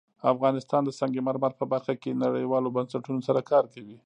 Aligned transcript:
افغانستان 0.33 0.81
د 0.85 0.89
سنگ 0.99 1.15
مرمر 1.27 1.51
په 1.59 1.65
برخه 1.73 1.93
کې 2.01 2.19
نړیوالو 2.25 2.73
بنسټونو 2.75 3.19
سره 3.27 3.41
کار 3.51 3.65
کوي. 3.73 3.97